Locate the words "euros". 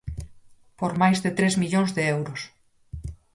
2.15-2.41